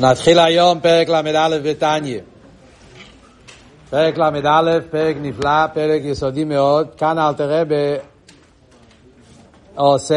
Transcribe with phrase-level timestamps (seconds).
[0.00, 2.20] נתחיל היום פרק ל"א בתניא.
[3.90, 6.86] פרק ל"א, פרק נפלא, פרק יסודי מאוד.
[6.96, 7.96] כאן אלתר רבה
[9.74, 10.14] עושה,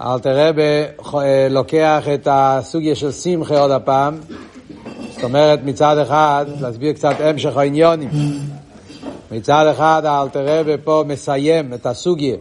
[0.00, 1.04] אלתר רבה
[1.50, 4.20] לוקח את הסוגיה של שמחה עוד הפעם.
[5.14, 8.10] זאת אומרת, מצד אחד, להסביר קצת המשך העניונים.
[9.30, 12.36] מצד אחד, אלתר רבה פה מסיים את הסוגיה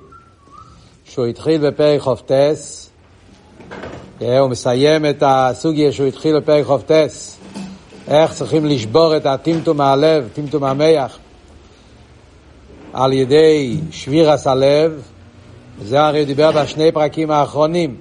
[1.05, 2.82] שהוא התחיל בפרק חופטס.
[4.25, 7.37] הוא מסיים את הסוגיה שהוא התחיל בפרק חופטס,
[8.07, 11.17] איך צריכים לשבור את הטמטום מהלב, טמטום המח,
[12.93, 15.01] על ידי שבירס הלב,
[15.79, 17.95] וזה הרי הוא דיבר בשני פרקים האחרונים.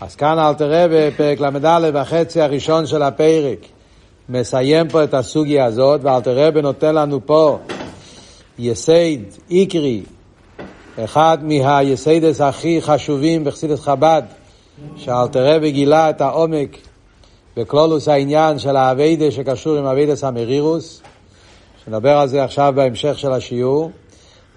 [0.00, 3.58] אז כאן אל תראה בפרק ל"א בחצי הראשון של הפרק,
[4.28, 7.58] מסיים פה את הסוגיה הזאת, ואל תראה נותן לנו פה
[8.58, 9.18] יסד
[9.50, 10.02] איקרי,
[11.04, 14.22] אחד מהיסדס הכי חשובים בחסידס חב"ד,
[14.96, 16.76] שאלתרבה גילה את העומק
[17.56, 21.02] בקלולוס העניין של האביידה שקשור עם אביידס המרירוס,
[21.84, 23.90] שנדבר על זה עכשיו בהמשך של השיעור,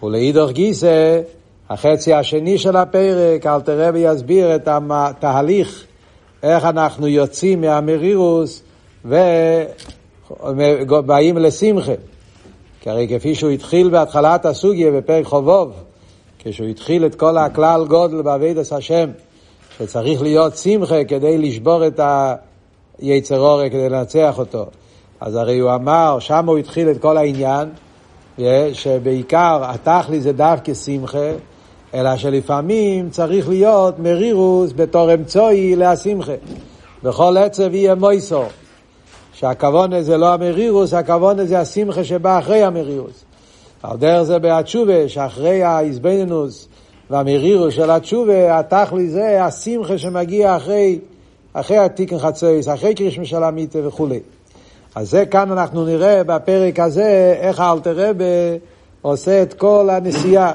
[0.04, 1.22] ולאידוך גיסא,
[1.70, 5.86] החצי השני של הפרק, אלתרבה יסביר את התהליך,
[6.44, 8.64] איך אנחנו יוצאים מהמרירוס
[10.90, 11.92] ובאים לשמחה.
[12.82, 15.74] כי הרי כפי שהוא התחיל בהתחלת הסוגיה בפרק חובוב,
[16.40, 19.10] כשהוא התחיל את כל הכלל גודל באביידס השם,
[19.80, 22.00] שצריך להיות שמחה כדי לשבור את
[23.00, 24.66] היצר אורי, כדי לנצח אותו.
[25.22, 27.70] אז הרי הוא אמר, שם הוא התחיל את כל העניין,
[28.74, 31.32] שבעיקר התכלי זה דווקא שמחה,
[31.94, 36.34] אלא שלפעמים צריך להיות מרירוס בתור אמצעי להשמחה.
[37.04, 38.44] בכל עצב יהיה מויסו.
[39.34, 43.24] שהכוון זה לא המרירוס, הכוון זה השמחה שבא אחרי המרירוס.
[43.84, 46.68] על דרך זה בהתשובה, שאחרי האיזבנינוס,
[47.10, 51.00] והמרירו של התשובה, התכלי זה השמחה שמגיע אחרי,
[51.54, 54.20] אחרי התיקן חצויס, אחרי קרישמי של המיטה וכולי.
[54.96, 58.26] אז זה כאן אנחנו נראה בפרק הזה איך האלתרבה
[59.02, 60.52] עושה את כל הנסיעה.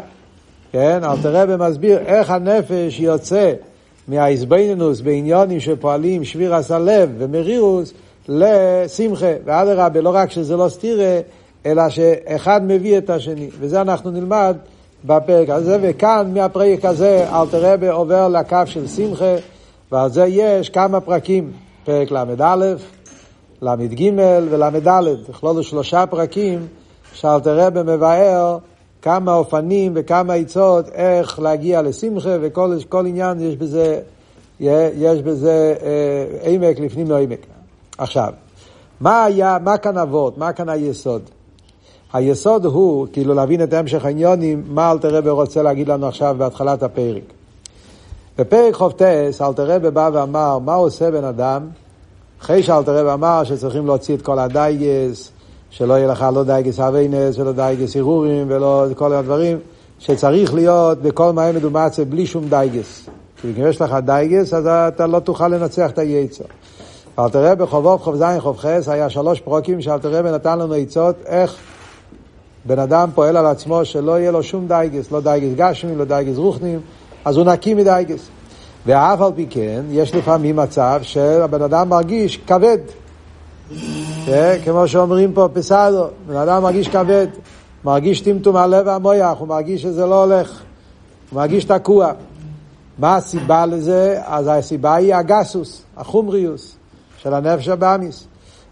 [0.72, 3.52] כן, אלתרבה מסביר איך הנפש יוצא
[4.08, 7.92] מהאיזבנינוס בעניונים שפועלים שבירס הלב ומרירוס
[8.28, 9.32] לשמחה.
[9.44, 11.20] ואדרבה, לא רק שזה לא סתירה,
[11.66, 13.48] אלא שאחד מביא את השני.
[13.60, 14.56] וזה אנחנו נלמד
[15.04, 19.34] בפרק הזה, וכאן מהפרק הזה אלתר רבי עובר לקו של שמחה,
[19.92, 21.52] ועל זה יש כמה פרקים,
[21.84, 22.74] פרק ל"א,
[23.62, 24.10] ל"ג
[24.50, 24.88] ול"ד,
[25.28, 26.66] לכלול שלושה פרקים
[27.12, 28.58] שאלתר רבי מבאר
[29.02, 34.00] כמה אופנים וכמה עצות איך להגיע לשמחה, וכל עניין יש בזה,
[34.60, 37.46] יש בזה אה, עמק לפנים מעמק.
[37.98, 38.32] עכשיו,
[39.00, 41.22] מה היה, מה כאן אבות, מה כאן היסוד?
[42.12, 46.82] היסוד הוא, כאילו להבין את המשך העניונים, מה אלתר רבי רוצה להגיד לנו עכשיו בהתחלת
[46.82, 47.22] הפרק.
[48.38, 51.62] בפרק חופטס, אלתר רבי בא ואמר, מה עושה בן אדם?
[52.42, 55.30] אחרי שאלתר רבי אמר שצריכים להוציא את כל הדייגס,
[55.70, 59.58] שלא יהיה לך לא דייגס אביינס ולא דייגס ערעורים ולא כל הדברים,
[59.98, 63.08] שצריך להיות בכל מים מדומצה בלי שום דייגס.
[63.40, 66.44] כי אם יש לך דייגס, אז אתה לא תוכל לנצח את היצר.
[67.18, 71.16] אלתר רבי חובוב, חוב זין, חוב חס, היה שלוש פרוקים שאלתר רבי נתן לנו עצות
[71.26, 71.56] איך
[72.64, 76.36] בן אדם פועל על עצמו שלא יהיה לו שום דייגס, לא דייגס גשמים, לא דייגס
[76.36, 76.80] רוחנים,
[77.24, 78.28] אז הוא נקי מדייגס.
[78.86, 82.78] ואף על פי כן, יש לפעמים מצב שהבן אדם מרגיש כבד.
[84.64, 87.26] כמו שאומרים פה פסאדו, בן אדם מרגיש כבד,
[87.84, 90.62] מרגיש טמטום הלב והמויח, הוא מרגיש שזה לא הולך,
[91.30, 92.12] הוא מרגיש תקוע.
[92.98, 94.20] מה הסיבה לזה?
[94.24, 96.76] אז הסיבה היא הגסוס, החומריוס
[97.18, 98.26] של הנפש הבאמיס.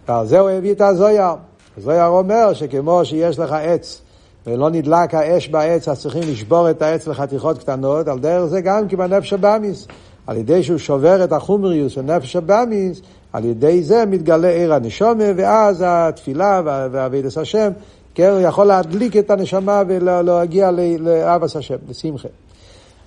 [0.09, 1.50] ועל זה הוא הביא את הזויר.
[1.81, 4.01] זויר אומר שכמו שיש לך עץ
[4.47, 8.89] ולא נדלק האש בעץ, אז צריכים לשבור את העץ לחתיכות קטנות, על דרך זה גם
[8.89, 9.87] כי בנפש הבאמיס.
[10.27, 13.01] על ידי שהוא שובר את החומריוס של נפש הבאמיס,
[13.33, 17.71] על ידי זה מתגלה עיר הנשומה, ואז התפילה והאבידס השם,
[18.15, 22.29] כן, הוא יכול להדליק את הנשמה ולהגיע לאבס השם, לשמחה.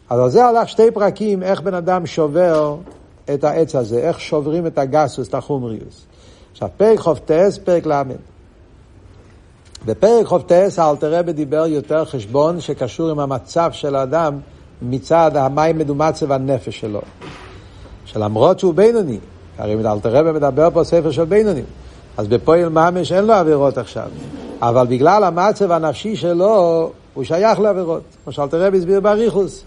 [0.09, 2.77] אז על זה הלך שתי פרקים, איך בן אדם שובר
[3.33, 6.05] את העץ הזה, איך שוברים את הגסוס, את החומריוס.
[6.51, 8.01] עכשיו, פרק חופטס, פרק ל'.
[9.85, 14.39] בפרק חופטס אלתר רבי דיבר יותר חשבון שקשור עם המצב של האדם
[14.81, 17.01] מצד המים מדומצה והנפש שלו.
[18.05, 19.17] שלמרות שהוא בינוני,
[19.57, 21.61] הרי אלתר רבי מדבר פה ספר של בינוני,
[22.17, 24.07] אז בפועל ממש אין לו עבירות עכשיו.
[24.61, 28.03] אבל בגלל המצב הנפשי שלו, הוא שייך לעבירות.
[28.23, 29.63] כמו שאלתר רבי הסביר באריכוס.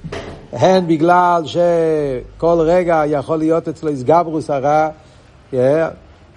[0.53, 4.89] הן בגלל שכל רגע יכול להיות אצלו איסגברוס הרע,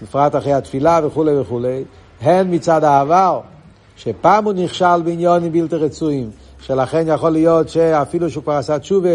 [0.02, 1.84] בפרט אחרי התפילה וכולי וכולי,
[2.22, 3.40] הן מצד העבר,
[4.00, 6.30] שפעם הוא נכשל בעניונים בלתי רצויים,
[6.62, 9.10] שלכן יכול להיות שאפילו שהוא כבר עשה תשובה,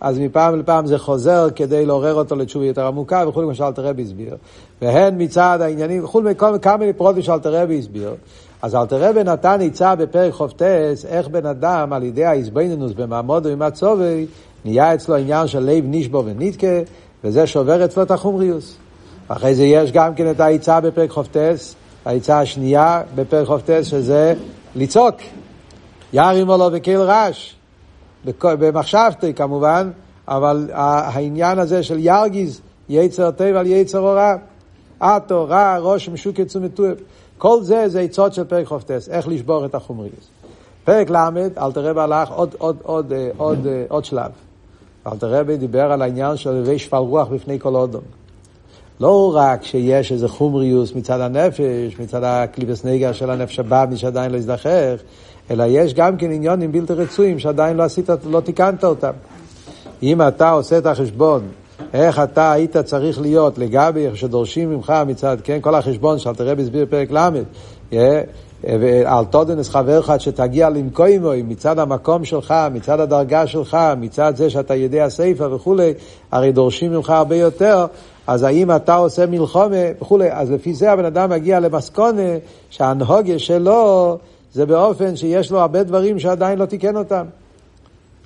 [0.00, 4.02] אז מפעם לפעם זה חוזר כדי לעורר אותו לתשובה יותר עמוקה וכולי, כמו שאלתר רבי
[4.02, 4.36] הסביר.
[4.82, 8.14] והן מצד העניינים, וכולי, כמה פרוטים שאלתר רבי הסביר.
[8.62, 13.62] אז אלתר רבי נתן עצה בפרק חופטס, איך בן אדם על ידי האיזבנינוס במעמודו עם
[13.62, 14.26] הצובי,
[14.64, 16.80] נהיה אצלו עניין של לב נשבו ונתקה,
[17.24, 18.76] וזה שובר אצלו את החומריוס.
[19.28, 21.74] אחרי זה יש גם כן את העצה בפרק חופטס,
[22.06, 24.34] העצה השנייה בפרק חופטס, שזה
[24.76, 25.14] לצעוק.
[26.12, 27.54] ירים עולו וקהל רעש.
[28.42, 29.90] במחשבתי כמובן,
[30.28, 34.34] אבל העניין הזה של ירגיז, יצר טבע על יצר הורע,
[35.00, 36.86] עטו, רע, ראש משוק יצאו טוב.
[37.38, 40.28] כל זה זה עצות של פרק חופטס, איך לשבור את החומריוס.
[40.84, 41.16] פרק ל',
[41.58, 44.30] אלתר רבי הלך עוד, עוד, עוד, עוד, עוד, עוד שלב.
[45.06, 48.02] אלתר רבי דיבר על העניין של הווי שפל רוח בפני כל אודום.
[49.00, 54.32] לא רק שיש איזה חומריוס מצד הנפש, מצד הקליפס נגר של הנפש הבא, מי שעדיין
[54.32, 54.96] לא הזדחך,
[55.50, 59.12] אלא יש גם כן עניונים בלתי רצויים שעדיין לא עשית, לא תיקנת אותם.
[60.02, 61.42] אם אתה עושה את החשבון,
[61.94, 66.62] איך אתה היית צריך להיות לגבי איך שדורשים ממך מצד, כן, כל החשבון שאלתר רבי
[66.62, 67.30] הסביר בפרק ל',
[69.04, 75.08] על תודנס חברך שתגיע למקוימוי מצד המקום שלך, מצד הדרגה שלך, מצד זה שאתה יודע
[75.08, 75.94] ספר וכולי,
[76.32, 77.86] הרי דורשים ממך הרבה יותר,
[78.26, 82.22] אז האם אתה עושה מלחומה וכולי, אז לפי זה הבן אדם מגיע למסקונה
[82.70, 84.18] שהנהוגה שלו
[84.52, 87.24] זה באופן שיש לו הרבה דברים שעדיין לא תיקן אותם.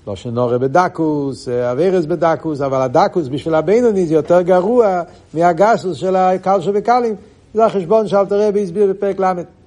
[0.06, 5.02] לא שנורא בדקוס, אבירס בדקוס, אבל הדקוס בשביל הבינוני זה יותר גרוע
[5.34, 7.14] מהגסוס של הקל שבקלים.
[7.54, 9.59] זה החשבון שאלתר רבי הסביר בפרק ל'.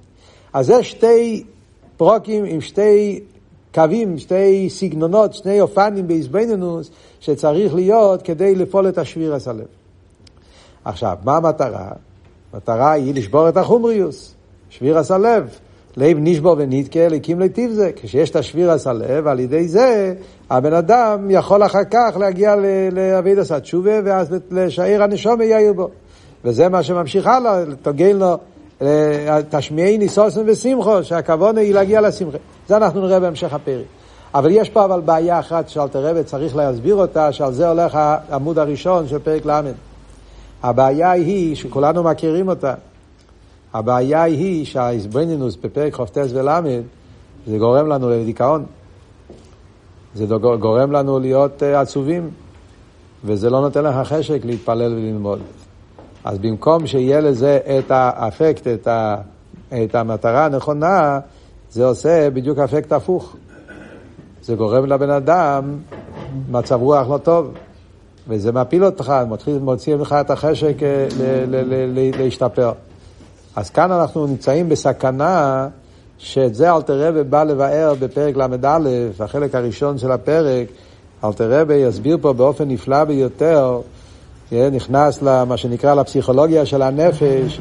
[0.54, 1.44] אז זה שתי
[1.96, 3.20] פרוקים עם שתי
[3.74, 6.90] קווים, שתי סגנונות, שני אופנים באיזבנינוס
[7.20, 9.66] שצריך להיות כדי לפעול את השביר הסלב.
[10.84, 11.88] עכשיו, מה המטרה?
[12.52, 14.34] המטרה היא לשבור את החומריוס,
[14.70, 15.48] שביר הסלב.
[15.96, 17.90] לב נשבו ונתקה, לקים לטיב זה.
[17.96, 20.14] כשיש את השביר הסלב, על ידי זה
[20.50, 22.54] הבן אדם יכול אחר כך להגיע
[22.92, 25.88] לאביד עשה תשובה, ואז לשעיר הנשום יאיר בו.
[26.44, 28.36] וזה מה שממשיך הלאה, תוגל לו,
[29.50, 32.38] תשמיעי ניסוסם ושמחו, שהכוונה היא להגיע לשמחה.
[32.68, 33.84] זה אנחנו נראה בהמשך הפרק.
[34.34, 38.58] אבל יש פה אבל בעיה אחת שאלתר רבי צריך להסביר אותה, שעל זה הולך העמוד
[38.58, 39.60] הראשון של פרק ל'.
[40.62, 42.74] הבעיה היא, שכולנו מכירים אותה,
[43.74, 46.48] הבעיה היא שהאיזבנינוס בפרק כ"ט ול'
[47.46, 48.64] זה גורם לנו לדיכאון.
[50.14, 50.26] זה
[50.60, 52.30] גורם לנו להיות אה, עצובים,
[53.24, 55.38] וזה לא נותן לך חשק להתפלל וללמוד.
[56.24, 59.16] אז במקום שיהיה לזה את האפקט, את, ה,
[59.68, 61.20] את המטרה הנכונה,
[61.70, 63.36] זה עושה בדיוק אפקט הפוך.
[64.42, 65.76] זה גורם לבן אדם
[66.50, 67.54] מצב רוח לא טוב,
[68.28, 71.06] וזה מפיל אותך, מתחיל, מוציא ממך את החשק אה,
[72.18, 72.72] להשתפר.
[73.56, 75.68] אז כאן אנחנו נמצאים בסכנה
[76.18, 78.78] שאת זה אלתר רבי בא לבאר בפרק ל"א,
[79.20, 80.66] החלק הראשון של הפרק,
[81.24, 83.80] אלתר רבי יסביר פה באופן נפלא ביותר,
[84.52, 87.60] נכנס למה שנקרא לפסיכולוגיה של הנפש,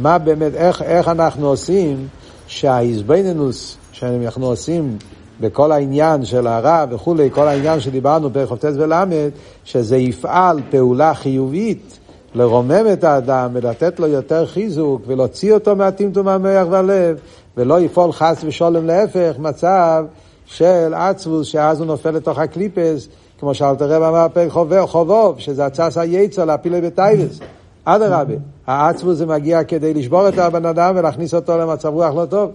[0.00, 2.08] מה באמת, איך, איך אנחנו עושים
[2.46, 4.98] שהאיזבנינוס שאנחנו עושים
[5.40, 9.30] בכל העניין של הרע וכולי, כל העניין שדיברנו פרק כ"ט ול"ד,
[9.64, 11.98] שזה יפעל פעולה חיובית
[12.34, 17.18] לרומם את האדם ולתת לו יותר חיזוק ולהוציא אותו מהטמטום המח והלב
[17.56, 20.04] ולא יפעול חס ושולם להפך, מצב
[20.46, 23.08] של עצבוס שאז הוא נופל לתוך הקליפס
[23.40, 24.52] כמו שאלתר רב אמר פרק
[24.88, 27.40] חובוב, שזה הצס היצר להפילי בטייבס.
[27.84, 28.34] אדרבה,
[28.66, 32.50] העצבוס זה מגיע כדי לשבור את הבן אדם ולהכניס אותו למצב רוח לא טוב.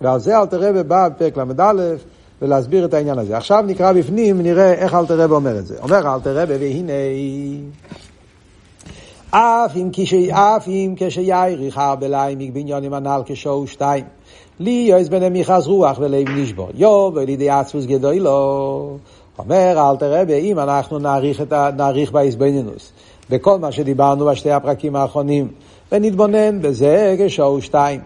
[0.00, 1.72] ועל זה אלתר רב בא בפרק ל"א
[2.42, 3.36] ולהסביר את העניין הזה.
[3.36, 5.76] עכשיו נקרא בפנים ונראה איך אלתר רב אומר את זה.
[5.82, 6.92] אומר אלתר רב, והנה...
[9.30, 14.04] אף אם, כשי, אף אם כשיריך בליים בניונים הנ"ל כשעו שתיים.
[14.60, 16.68] לי יועז בני מיכס רוח ולב נשבור.
[16.74, 18.98] יו ולידי עצמוס גדוי לו.
[19.38, 22.92] אומר אל תראה אם אנחנו נעריך, ה, נעריך בהסבנינוס
[23.30, 25.48] בכל מה שדיברנו בשתי הפרקים האחרונים
[25.92, 28.00] ונתבונן בזה כשעו שתיים.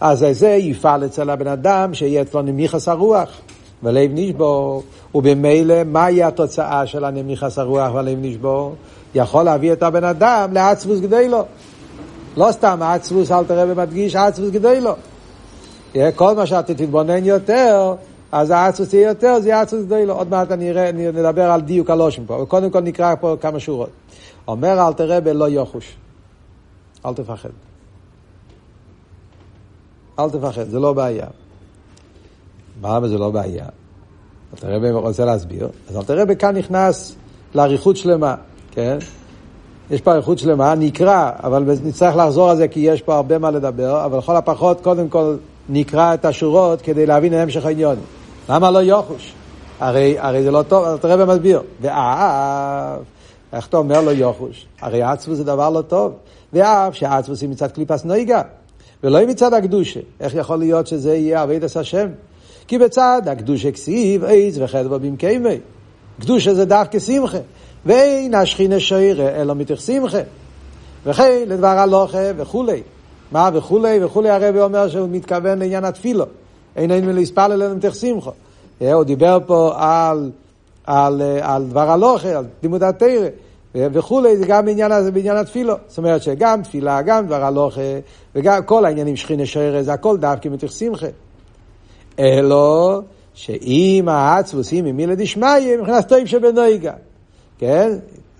[0.00, 3.28] אז זה יפעל אצל הבן אדם שיהיה אצלו נמיכס הרוח
[3.82, 4.82] ולב נשבור.
[5.14, 8.74] ובמילא מהי התוצאה של הנמיכס הרוח והלב נשבור?
[9.14, 11.44] יכול להביא את הבן אדם לעצבוס גדי לו.
[12.36, 14.92] לא סתם עצבוס, אל תראה ומדגיש, עצבוס גדי לו.
[16.16, 17.94] כל מה שאתה תתבונן יותר,
[18.32, 20.14] אז העצבוס יהיה יותר, זה יהיה עצבוס גדי לו.
[20.14, 23.90] עוד מעט אני אראה, נדבר על דיוק הלושם פה, וקודם כל נקרא פה כמה שורות.
[24.48, 25.96] אומר אל תראה בלא יוחוש.
[27.06, 27.48] אל תפחד.
[30.18, 31.26] אל תפחד, זה לא בעיה.
[32.80, 33.64] מה זה לא בעיה?
[34.52, 35.68] אל תראה רוצה להסביר.
[35.90, 37.16] אז אל תראה כאן נכנס
[37.54, 38.34] לאריכות שלמה.
[38.70, 38.98] כן?
[39.90, 43.50] יש פה אריכות שלמה, נקרא, אבל נצטרך לחזור על זה כי יש פה הרבה מה
[43.50, 45.36] לדבר, אבל לכל הפחות קודם כל
[45.68, 47.96] נקרא את השורות כדי להבין את המשך העניין.
[48.48, 49.32] למה לא יוחוש?
[49.80, 51.62] הרי, הרי זה לא טוב, אז תראה במסביר.
[51.80, 53.00] ואף,
[53.52, 54.66] איך אתה אומר לו יוחוש?
[54.80, 56.12] הרי עצבוס זה דבר לא טוב.
[56.52, 58.42] ואף שהעצבוס היא מצד קליפס נויגה,
[59.02, 60.00] ולא מצד הקדושה.
[60.20, 62.08] איך יכול להיות שזה יהיה אבידס השם?
[62.68, 65.58] כי בצד הקדושה כסיב, עץ וחדבו במקיימי.
[66.20, 67.38] קדושה זה דווקא שמחה.
[67.86, 70.18] ואין השכינה שוירה אלא מתוך שמחה.
[71.06, 72.82] וכי לדבר הלוכה וכולי.
[73.32, 76.24] מה וכולי וכולי הרבי אומר שהוא מתכוון לעניין התפילו.
[76.78, 78.30] אין אין מלהספל אלינו מתוך שמחה.
[78.80, 80.30] הוא דיבר פה על,
[80.84, 83.28] על, על דבר הלוכה, על לימוד התרא.
[83.74, 85.74] וכולי, זה גם בעניין, הזה, בעניין התפילו.
[85.88, 87.80] זאת אומרת שגם תפילה, גם דבר הלוכה,
[88.34, 91.06] וגם כל העניינים שכינה שרר, זה הכל דווקא מתוך שמחה.
[92.18, 93.02] אלו
[93.34, 96.92] שאם העצבוס היא ממילה דשמיא, מבחינת טוב שבנויגה.
[97.58, 97.92] כן?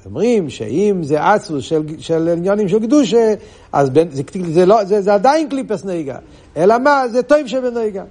[0.07, 3.35] אומרים שאם זה עצבוס של, של עניונים של קדושה,
[3.73, 6.18] אז בין, זה, זה, לא, זה, זה עדיין קליפס נויגה.
[6.57, 7.09] אלא מה?
[7.09, 8.04] זה טוב שבנויגה.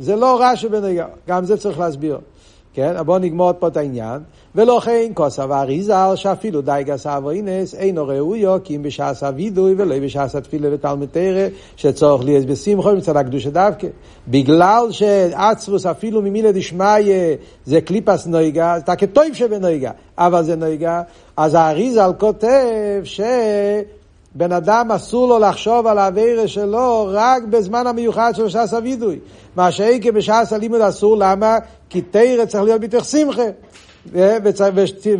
[0.00, 1.06] זה לא רע שבנויגה.
[1.28, 2.18] גם זה צריך להסביר.
[2.74, 3.02] כן?
[3.04, 4.20] בואו נגמור פה את העניין.
[4.54, 9.74] ולא כן כוס אברי ז"ל שאפילו די גס אבוינס אינו ראויו כי אם בשעס הווידוי
[9.76, 13.86] ולא בשעס התפילה ותלמוד תרא שצורך לי בשמחו מצד הקדושה דווקא.
[14.28, 16.86] בגלל שעצרוס אפילו ממילה דשמיא
[17.66, 21.02] זה קליפס נויגה, זה כטוב שבנויגה, אבל זה נויגה,
[21.36, 23.20] אז האריזל כותב ש...
[24.34, 29.18] בן אדם אסור לו לחשוב על האווירה שלו רק בזמן המיוחד של ש"ס הווידוי.
[29.56, 31.58] מה שאיקה בש"ס הלימוד אסור, למה?
[31.88, 33.42] כי תרא צריך להיות בתוך שמחה.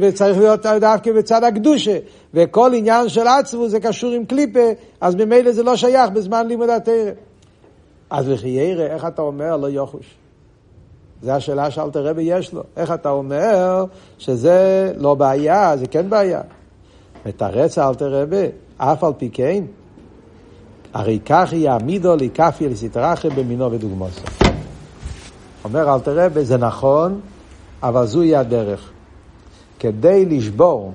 [0.00, 1.98] וצריך להיות דווקא בצד הקדושה.
[2.34, 4.68] וכל עניין של עצבו זה קשור עם קליפה,
[5.00, 7.10] אז ממילא זה לא שייך בזמן לימוד התרא.
[8.10, 10.14] אז לחיירא, איך אתה אומר לא יוחוש?
[11.22, 12.62] זו השאלה שאלתר רבי יש לו.
[12.76, 13.84] איך אתה אומר
[14.18, 16.40] שזה לא בעיה, זה כן בעיה?
[17.26, 18.46] מתרץ אלתר רבי,
[18.82, 19.64] אף על פי כן,
[20.94, 24.20] הרי כך יעמידו לכפי לסתרחה במינו ודוגמוסו.
[25.64, 27.20] אומר אלתר רבי, זה נכון,
[27.82, 28.90] אבל זוהי הדרך.
[29.78, 30.92] כדי לשבור,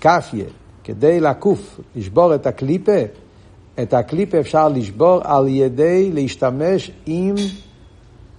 [0.00, 0.44] כפיה,
[0.84, 3.00] כדי לקוף, לשבור את הקליפה,
[3.82, 7.34] את הקליפה אפשר לשבור על ידי להשתמש עם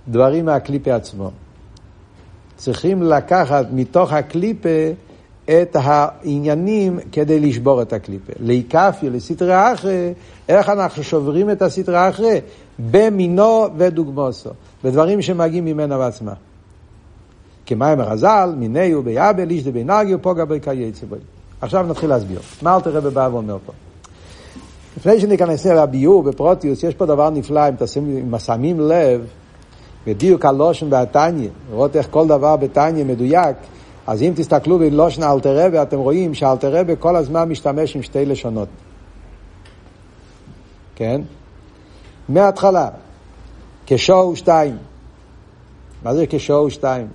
[0.08, 1.32] דברים מהקליפה עצמו.
[2.56, 4.70] צריכים לקחת מתוך הקליפה
[5.46, 8.34] את העניינים כדי לשבור את הקליפה.
[8.40, 10.14] להיקפיה, לסטרי אחרי,
[10.50, 12.42] איך אנחנו שוברים את הסטרי אחרי?
[12.92, 14.50] במינו ודוגמוסו,
[14.84, 16.34] בדברים שמגיעים ממנה בעצמה.
[17.66, 21.20] כמים הרז"ל, מיניהו ביאבל, איש דבינגיו, פוגע בי קייצא בוי.
[21.62, 22.40] עכשיו נתחיל להסביר.
[22.62, 23.74] מה אלתר רבי בא ואומר פה?
[24.98, 29.26] לפני שניכנס לביור בפרוטיוס, יש פה דבר נפלא, אם, תשים, שמים לב,
[30.08, 33.56] בדיוק הלושן והתניא, לראות איך כל דבר בתניא מדויק,
[34.08, 38.26] אז אם תסתכלו בלושן אלתר רבי, אתם רואים שאלתר רבי כל הזמן משתמש עם שתי
[38.26, 38.68] לשונות.
[40.96, 41.22] כן?
[42.30, 42.90] מההתחלה,
[43.86, 44.78] כשואו שתיים.
[46.04, 47.08] מה זה כשואו שתיים?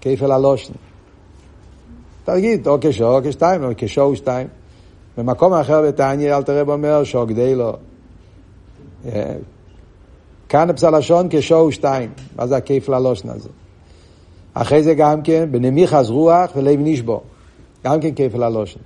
[0.00, 0.72] כפל הלושן.
[2.24, 4.46] תגיד, או כשו או כשתיים, או כשו ושתיים.
[5.18, 7.72] במקום אחר בתניא אל תראה אומר שו גדי לו.
[10.48, 12.10] כאן בפסלשון כשו ושתיים.
[12.36, 13.48] מה זה הכפל הלושן הזה?
[14.54, 17.20] אחרי זה גם כן, בנמיכס רוח ולב נשבו.
[17.84, 18.80] גם כן כפל הלושן.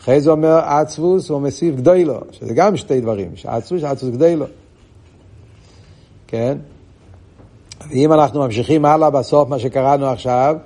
[0.00, 4.44] אחרי זה אומר עצבוס, הוא מוסיף גדולו, שזה גם שתי דברים, שעצבוס, שעצבוס גדולו.
[6.26, 6.58] כן?
[7.90, 10.56] ואם אנחנו ממשיכים הלאה בסוף מה שקראנו עכשיו,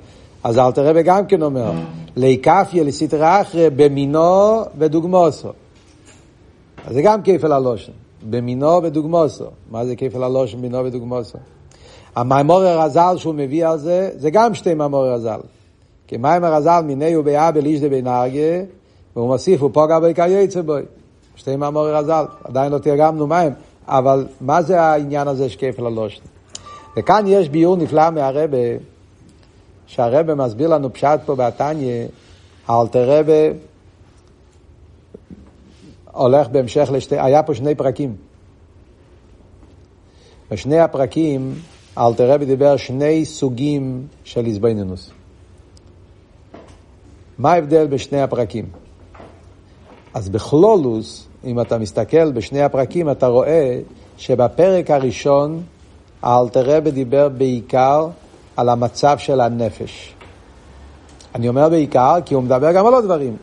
[0.44, 1.73] אז אל תראה גם כן אומר,
[2.16, 5.49] ליקפיה לסטרא אחרא במינו ודוגמוסו.
[6.87, 7.92] אז זה גם כפל הלושן,
[8.30, 9.44] במינו ודוגמוסו.
[9.71, 11.38] מה זה כפל הלושן במינו ודוגמוסו?
[12.16, 15.40] המימורי הרז"ל שהוא מביא על זה, זה גם שתי מימורי רז"ל.
[16.06, 18.62] כי מים הרז"ל מיני ובאבל איש דבנרגיה,
[19.16, 20.83] והוא מוסיף, הוא פוגע בעיקר יצא בוי.
[21.37, 23.52] שתי מימורי רז"ל, עדיין לא תרגמנו מים,
[23.87, 26.23] אבל מה זה העניין הזה של כפל הלושן?
[26.97, 28.59] וכאן יש ביור נפלא מהרבה,
[29.87, 32.06] שהרבה מסביר לנו פשט פה בתניא,
[32.66, 33.59] האלתר רבה
[36.12, 38.16] הולך בהמשך לשתי, היה פה שני פרקים.
[40.50, 41.54] בשני הפרקים
[41.99, 45.11] אלתר רבי דיבר שני סוגים של איזבנינוס.
[47.39, 48.65] מה ההבדל בשני הפרקים?
[50.15, 53.81] אז בכלולוס, אם אתה מסתכל בשני הפרקים, אתה רואה
[54.19, 55.63] שבפרק הראשון
[56.23, 58.09] האלתר רבי דיבר בעיקר
[58.57, 60.15] על המצב של הנפש.
[61.35, 63.37] אני אומר בעיקר כי הוא מדבר גם על עוד דברים,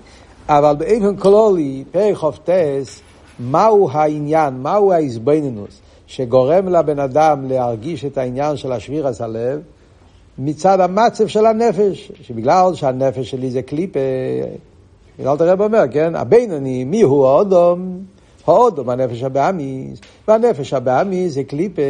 [0.49, 3.01] אבל באופן כללי, פרק חופטס,
[3.39, 5.81] מהו העניין, מהו האיזבנינוס,
[6.11, 9.61] שגורם לבן אדם להרגיש את העניין של השבירס הלב,
[10.37, 13.99] מצד המצב של הנפש, שבגלל שהנפש שלי זה קליפה,
[15.19, 17.97] אלתר רב אומר, כן, הבינוני, מי הוא האודום?
[18.45, 21.81] הודו בנפש הבאמיס, והנפש הבאמיס זה קליפה,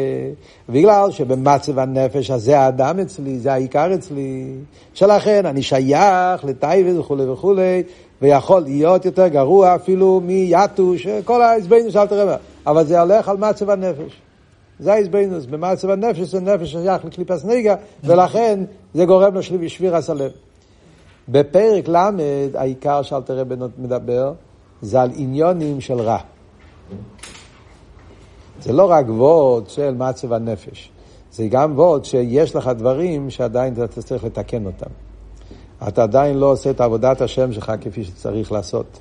[0.70, 4.54] בגלל שבמצב הנפש הזה האדם אצלי, זה העיקר אצלי,
[4.94, 7.84] שלכן אני שייך לטייבה וכולי וכולי,
[8.22, 12.36] ויכול להיות יותר גרוע אפילו מיתוש, כל ההסבנו שאלת רבה,
[12.68, 14.22] אבל זה הולך על מצב הנפש.
[14.80, 18.60] זה ההסבנוס, במצב הנפש זה נפש שייך לקליפס נגע, ולכן
[18.94, 20.32] זה גורם לו שביר הסלב.
[21.30, 21.96] בפרק ל'
[22.53, 24.34] העיקר שאלת רבה מדבר,
[24.82, 26.18] זה על עניונים של רע.
[28.62, 30.91] זה לא רק וורד של מצב הנפש,
[31.32, 34.89] זה גם וורד שיש לך דברים שעדיין אתה צריך לתקן אותם.
[35.88, 39.00] אתה עדיין לא עושה את עבודת השם שלך כפי שצריך לעשות.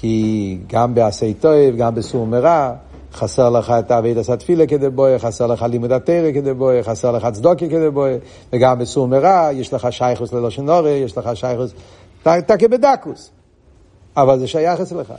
[0.00, 2.72] כי גם בעשי טוב, גם בסור מרע,
[3.12, 7.12] חסר לך את אבי דסת תפילה כדי בואי, חסר לך לימוד התרא כדי בואי, חסר
[7.12, 8.14] לך צדוקי כדי בואי,
[8.52, 11.70] וגם בסור מרע, יש לך שייכוס ללושן אורי, יש לך שייכוס,
[12.22, 13.30] אתה כבדקוס,
[14.16, 15.12] אבל זה שייך אצלך.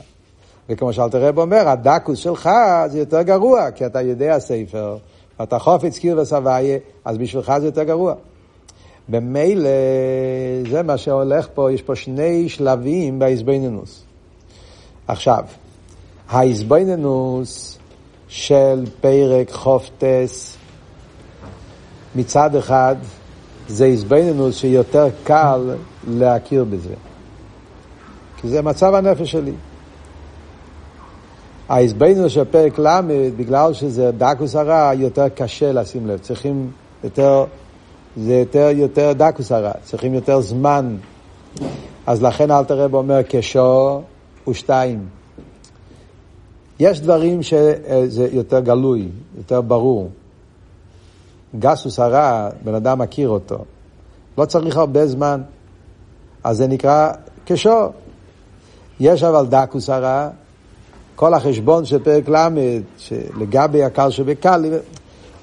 [0.68, 2.50] וכמו שאלתר רב אומר, הדקוס שלך
[2.86, 4.96] זה יותר גרוע, כי אתה יודע ספר,
[5.42, 8.14] אתה חופץ קיר וסבייה, אז בשבילך זה יותר גרוע.
[9.08, 9.70] במילא,
[10.70, 14.11] זה מה שהולך פה, יש פה שני שלבים בהזבנינוס.
[15.08, 15.44] עכשיו,
[16.28, 17.78] ההזבנינוס
[18.28, 20.56] של פרק חופטס,
[22.16, 22.96] מצד אחד,
[23.68, 25.74] זה הזבנינוס שיותר קל
[26.08, 26.94] להכיר בזה.
[28.36, 29.52] כי זה מצב הנפש שלי.
[31.68, 33.00] ההסבנו של פרק ל',
[33.36, 36.18] בגלל שזה דקוס הרע, יותר קשה לשים לב.
[36.18, 36.70] צריכים
[37.04, 37.44] יותר,
[38.16, 40.96] זה יותר, יותר דקוס הרע, צריכים יותר זמן.
[42.06, 44.02] אז לכן אל תראה אומר כשור
[44.48, 45.08] ושתיים.
[46.78, 50.10] יש דברים שזה יותר גלוי, יותר ברור.
[51.58, 53.58] גסוס הרע, בן אדם מכיר אותו.
[54.38, 55.42] לא צריך הרבה זמן.
[56.44, 57.12] אז זה נקרא
[57.46, 57.92] כשור.
[59.00, 60.28] יש אבל דקוס הרע,
[61.16, 62.48] כל החשבון של פרק ל',
[62.98, 64.64] שלגבי הקל שבקל,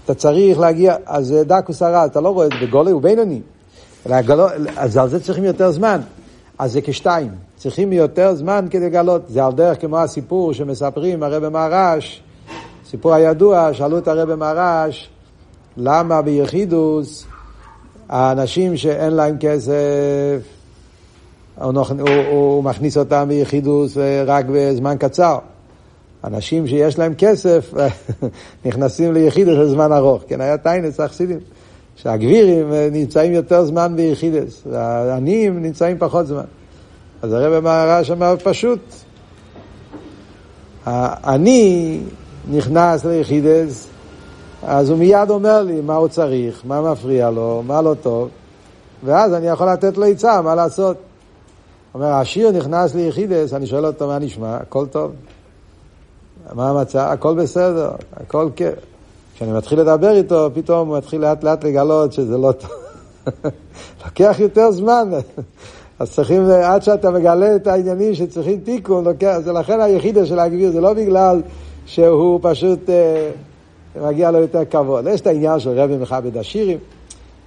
[0.06, 3.41] אתה צריך להגיע, אז דקוס הרע, אתה לא רואה את זה בגולי ובינוני.
[4.77, 6.01] אז על זה צריכים יותר זמן.
[6.60, 7.32] אז זה כשתיים.
[7.58, 9.22] צריכים יותר זמן כדי לגלות.
[9.28, 12.24] זה על דרך כמו הסיפור שמספרים, הרב מהרש,
[12.89, 15.10] סיפור הידוע, שאלו את הרב מהרש,
[15.78, 17.26] למה ביחידוס
[18.10, 20.39] האנשים שאין להם כסף,
[21.56, 25.38] הוא, הוא, הוא מכניס אותם ביחידוס אה, רק בזמן קצר.
[26.24, 27.74] אנשים שיש להם כסף
[28.65, 30.24] נכנסים ליחידס לזמן ארוך.
[30.28, 31.39] כן, היה טיינס החסידים,
[32.02, 36.44] שהגבירים אה, נמצאים יותר זמן ביחידס, והעניים נמצאים פחות זמן.
[37.22, 38.80] אז הרב מהרש אמר פשוט,
[40.88, 42.00] אני
[42.52, 43.88] נכנס ליחידס,
[44.64, 48.30] אז הוא מיד אומר לי מה הוא צריך, מה מפריע לו, מה לא טוב,
[49.04, 50.98] ואז אני יכול לתת לו עצה מה לעשות.
[51.94, 55.12] אומר, העשיר נכנס ליחידס, אני שואל אותו מה נשמע, הכל טוב.
[56.54, 57.08] מה המצב?
[57.12, 58.76] הכל בסדר, הכל כיף.
[59.39, 62.69] כשאני מתחיל לדבר איתו, פתאום הוא מתחיל לאט לאט לגלות שזה לא טוב.
[64.06, 65.10] לוקח יותר זמן.
[65.99, 70.71] אז צריכים, עד שאתה מגלה את העניינים שצריכים תיקון, לוקח, זה לכן היחידה של הגביר,
[70.71, 71.41] זה לא בגלל
[71.86, 73.32] שהוא פשוט אה,
[74.02, 75.08] מגיע לו יותר כבוד.
[75.08, 76.78] יש את העניין של רבי מכבד השירים,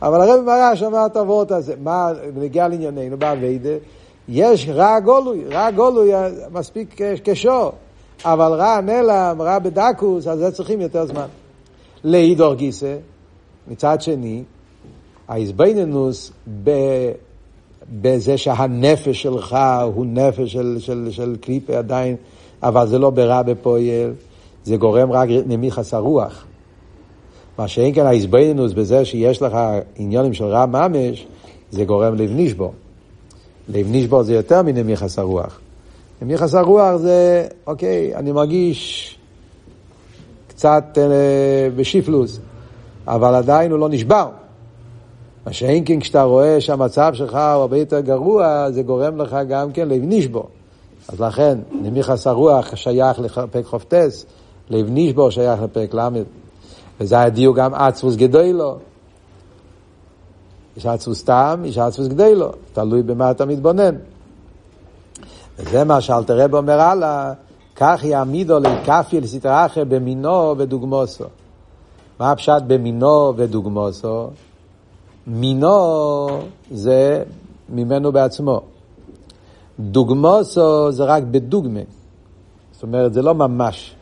[0.02, 1.74] אבל הרבי מרש אמר את הוורד הזה.
[1.82, 3.74] מה, נגיע לענייננו, באביידה,
[4.28, 6.10] יש רע גולוי, רע גולוי
[6.52, 7.72] מספיק כשור.
[8.24, 11.26] אבל רע נעלם, רע בדקוס, אז זה צריכים יותר זמן.
[12.04, 12.96] לאידור גיסא,
[13.68, 14.42] מצד שני,
[15.28, 16.32] האיזבנינוס
[18.00, 19.56] בזה שהנפש שלך
[19.94, 22.16] הוא נפש של, של, של קליפה עדיין,
[22.62, 24.12] אבל זה לא ברע בפועל,
[24.64, 26.44] זה גורם רק נמיכס הרוח.
[27.58, 29.56] מה שאין כאן האיזבנינוס בזה שיש לך
[29.96, 31.26] עניונים של רע ממש,
[31.70, 32.72] זה גורם לבנישבו.
[33.68, 35.60] לבנישבו זה יותר מנמיכס הרוח.
[36.22, 39.18] מיחס הרוח זה, אוקיי, אני מרגיש
[40.62, 42.38] קצת אה, בשיפלוס,
[43.06, 44.28] אבל עדיין הוא לא נשבר.
[45.46, 49.72] מה שאין כן כשאתה רואה שהמצב שלך הוא הרבה יותר גרוע, זה גורם לך גם
[49.72, 50.46] כן לב נשבו.
[51.08, 54.26] אז לכן, נמיכס הרוח שייך לפרק חופטס,
[54.70, 56.08] לב נשבו שייך לפרק ל',
[57.00, 58.76] וזה הדיוק גם עצבוס גדולו.
[60.76, 63.94] יש עצבוס טעם, יש עצבוס גדולו, תלוי במה אתה מתבונן.
[65.58, 67.32] וזה מה שאלתר רב אומר הלאה,
[67.76, 71.24] כך יעמידו לכפי אחר במינו ודוגמוסו.
[72.20, 74.28] מה הפשט במינו ודוגמוסו?
[75.26, 76.28] מינו
[76.70, 77.22] זה
[77.68, 78.60] ממנו בעצמו.
[79.80, 81.80] דוגמוסו זה רק בדוגמה.
[82.72, 83.94] זאת אומרת, זה לא ממש.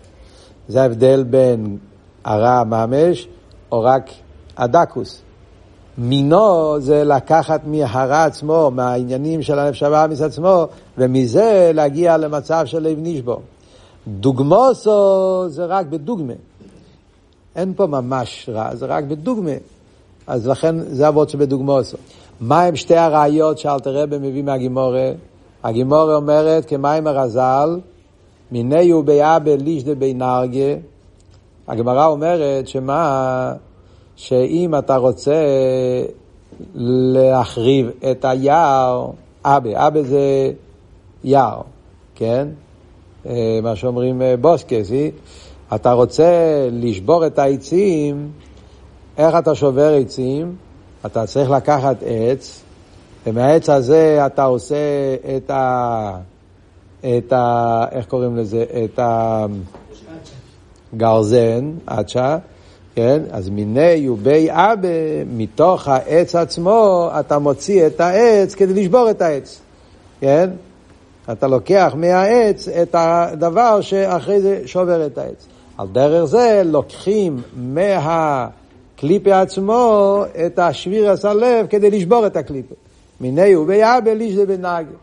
[0.68, 1.78] זה ההבדל בין
[2.24, 3.28] הרע ממש
[3.72, 4.10] או רק
[4.56, 5.22] הדקוס.
[5.98, 10.66] מינו זה לקחת מהרע עצמו, מהעניינים של הנפש הבא מצד עצמו,
[10.98, 13.40] ומזה להגיע למצב של לב נשבו.
[14.08, 16.32] דוגמוסו זה רק בדוגמה.
[17.56, 19.50] אין פה ממש רע, זה רק בדוגמה.
[20.26, 21.96] אז לכן זה אבות שבדוגמוסו.
[22.40, 25.10] מה הם שתי הראיות שאלתר רבי מביא מהגימורה?
[25.64, 27.80] הגימורה אומרת כמים הרזל,
[28.52, 30.74] מיני וביאבה לישדה בי נרגה.
[31.68, 33.52] הגמרא אומרת שמה,
[34.16, 35.44] שאם אתה רוצה
[36.74, 39.06] להחריב את היער,
[39.44, 40.52] אבה, אבה זה
[41.24, 41.60] יער,
[42.14, 42.48] כן?
[43.26, 45.10] אה, מה שאומרים אה, בוסקסי,
[45.74, 46.32] אתה רוצה
[46.72, 48.30] לשבור את העצים,
[49.18, 50.56] איך אתה שובר עצים?
[51.06, 52.62] אתה צריך לקחת עץ,
[53.26, 54.76] ומהעץ הזה אתה עושה
[55.36, 56.16] את ה...
[57.00, 57.84] את ה...
[57.92, 58.64] איך קוראים לזה?
[58.84, 59.00] את
[60.94, 62.38] הגרזן, עדשה,
[62.94, 63.22] כן?
[63.30, 69.60] אז מיני ובי אבה, מתוך העץ עצמו, אתה מוציא את העץ כדי לשבור את העץ,
[70.20, 70.50] כן?
[71.32, 75.46] אתה לוקח מהעץ את הדבר שאחרי זה שובר את העץ.
[75.78, 82.74] על דרך זה לוקחים מהקליפה עצמו את השביר הסלב כדי לשבור את הקליפה.
[83.20, 84.96] מיני וביאבל איש זה בנגה.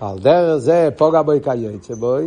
[0.00, 2.26] על דרך זה פוגע בוי כיוצא בוי,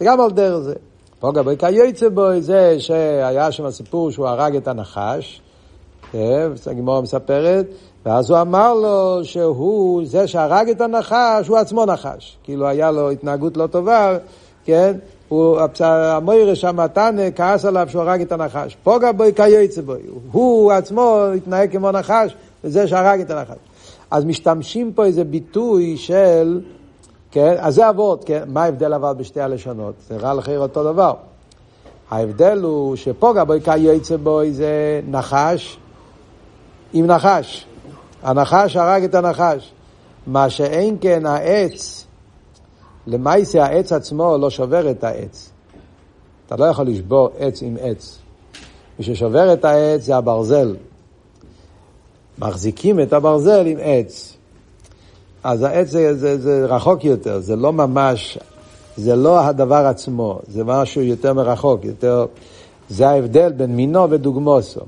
[0.00, 0.74] וגם על דרך זה.
[1.20, 5.40] פוגע בוי כיוצא בוי זה שהיה שם הסיפור שהוא הרג את הנחש,
[6.12, 7.66] כן, הגימורה מספרת,
[8.06, 12.36] ואז הוא אמר לו שהוא, זה שהרג את הנחש, הוא עצמו נחש.
[12.44, 14.18] כאילו היה לו התנהגות לא טובה,
[14.64, 14.96] כן?
[15.28, 18.76] הוא, המוירה שם, תנא, כעס עליו שהוא הרג את הנחש.
[18.82, 20.00] פוגע בוי כיוצא בוי.
[20.32, 23.56] הוא עצמו התנהג כמו נחש, וזה שהרג את הנחש.
[24.10, 26.60] אז משתמשים פה איזה ביטוי של,
[27.30, 29.94] כן, אז זה אבות, כן, מה ההבדל אבל בשתי הלשונות?
[30.08, 31.14] זה רע לכם אותו דבר.
[32.10, 35.78] ההבדל הוא שפוגע בוי כיוצא בוי זה נחש
[36.92, 37.66] עם נחש.
[38.22, 39.72] הנחש הרג את הנחש.
[40.26, 42.06] מה שאין כן העץ,
[43.06, 45.50] למעשה העץ עצמו לא שובר את העץ.
[46.46, 48.18] אתה לא יכול לשבור עץ עם עץ.
[48.98, 50.76] מי ששובר את העץ זה הברזל.
[52.38, 54.36] מחזיקים את הברזל עם עץ.
[55.44, 58.38] אז העץ זה, זה, זה רחוק יותר, זה לא ממש,
[58.96, 62.26] זה לא הדבר עצמו, זה משהו יותר מרחוק, יותר,
[62.88, 64.80] זה ההבדל בין מינו ודוגמוסו.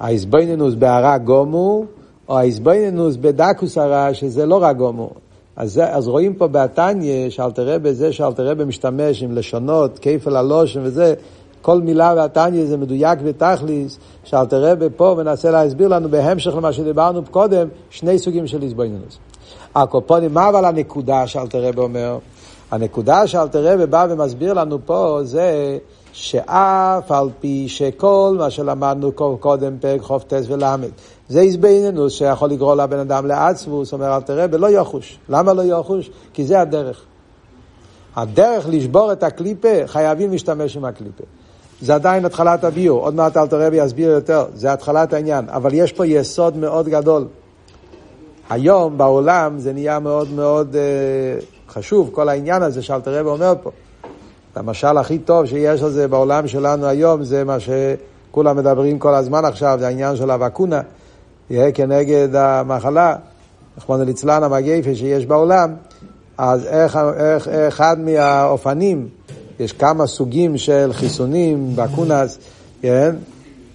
[0.00, 1.84] האיזבנינוס בהרה גומו,
[2.28, 5.10] או האיזבנינוס בדקוס הרע, שזה לא רק גומו.
[5.56, 11.14] אז, אז רואים פה בתניא, שאלתר רבי, זה שאלתר משתמש עם לשונות, כיפל הלושן וזה,
[11.62, 17.22] כל מילה והתניא זה מדויק ותכליס, שאלתר רבי פה מנסה להסביר לנו בהמשך למה שדיברנו
[17.30, 19.18] קודם, שני סוגים של איזבנינוס.
[19.74, 22.18] הקופונים, מה אבל הנקודה שאלתר אומר?
[22.70, 25.78] הנקודה שאלתר בא ומסביר לנו פה זה
[26.12, 30.88] שאף על פי שכל מה שלמדנו קודם פרק חוף טס ולמד,
[31.28, 35.18] זה איזבנינוס שיכול לגרור לבן אדם לעצבוס, אומר אלתר רבי, לא יחוש.
[35.28, 36.10] למה לא יחוש?
[36.32, 37.04] כי זה הדרך.
[38.16, 41.24] הדרך לשבור את הקליפה, חייבים להשתמש עם הקליפה.
[41.80, 45.92] זה עדיין התחלת הביור, עוד מעט אלתר רבי יסביר יותר, זה התחלת העניין, אבל יש
[45.92, 47.26] פה יסוד מאוד גדול.
[48.50, 53.70] היום בעולם זה נהיה מאוד מאוד uh, חשוב, כל העניין הזה שאלתר רבי אומר פה.
[54.56, 59.44] המשל הכי טוב שיש על זה בעולם שלנו היום זה מה שכולם מדברים כל הזמן
[59.44, 60.80] עכשיו, זה העניין של הוואקונה,
[61.74, 63.16] כנגד המחלה,
[63.78, 65.74] רחמנא ליצלן המגייפה שיש בעולם,
[66.38, 69.08] אז איך, איך, אחד מהאופנים,
[69.60, 72.38] יש כמה סוגים של חיסונים, ואקונס,
[72.82, 73.14] כן?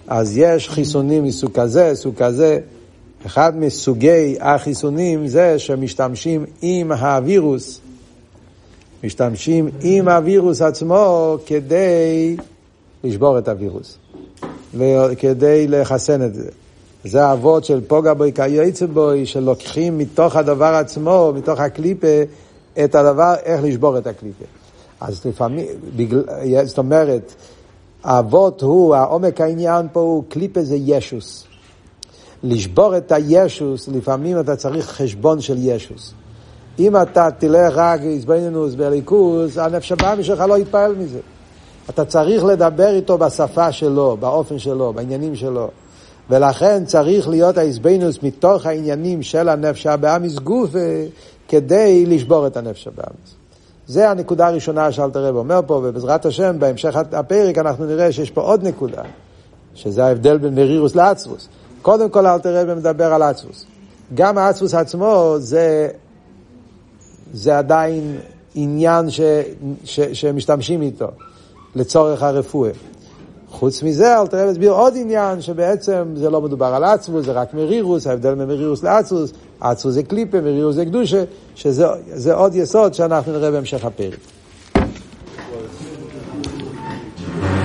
[0.08, 2.58] אז יש חיסונים מסוג כזה, סוג כזה.
[3.26, 7.80] אחד מסוגי החיסונים זה שמשתמשים עם הווירוס,
[9.04, 12.36] משתמשים עם הווירוס עצמו כדי
[13.04, 13.98] לשבור את הווירוס,
[14.74, 16.48] וכדי לחסן את זה.
[17.04, 22.22] זה האבות של פוגע בוי כיוצא בוי, שלוקחים מתוך הדבר עצמו, מתוך הקליפה,
[22.84, 24.44] את הדבר איך לשבור את הקליפה.
[25.00, 26.22] אז לפעמים, בגל,
[26.64, 27.34] זאת אומרת,
[28.04, 31.44] האבות הוא, העומק העניין פה הוא, קליפה זה ישוס.
[32.42, 36.12] לשבור את הישוס, לפעמים אתה צריך חשבון של ישוס.
[36.78, 41.18] אם אתה תלך רק איזבנינוס בליכוס, הנפש הבאמי שלך לא יתפעל מזה.
[41.90, 45.68] אתה צריך לדבר איתו בשפה שלו, באופן שלו, בעניינים שלו.
[46.30, 50.70] ולכן צריך להיות האיזבנינוס מתוך העניינים של הנפש הבאמיס גוף
[51.48, 53.34] כדי לשבור את הנפש הבאמיס.
[53.86, 58.40] זה הנקודה הראשונה שאלתר רב אומר פה, ובעזרת השם, בהמשך הפרק אנחנו נראה שיש פה
[58.40, 59.02] עוד נקודה,
[59.74, 61.48] שזה ההבדל בין מרירוס לעצרוס.
[61.82, 63.64] קודם כל אלתר רב מדבר על עצרוס.
[64.14, 65.88] גם העצרוס עצמו זה
[67.32, 68.18] זה עדיין
[68.54, 69.20] עניין ש,
[69.84, 71.08] ש, שמשתמשים איתו
[71.74, 72.70] לצורך הרפואה.
[73.50, 77.54] חוץ מזה, אל תראה להסביר עוד עניין שבעצם זה לא מדובר על עצמוס, זה רק
[77.54, 83.50] מרירוס, ההבדל ממרירוס לעצמוס, עצמוס זה קליפה, מרירוס זה קדושה, שזה עוד יסוד שאנחנו נראה
[83.50, 84.37] בהמשך הפרק.